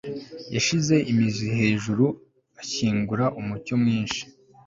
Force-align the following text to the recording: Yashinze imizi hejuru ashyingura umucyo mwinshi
Yashinze 0.53 0.95
imizi 1.11 1.45
hejuru 1.57 2.05
ashyingura 2.61 3.25
umucyo 3.39 3.73
mwinshi 3.81 4.21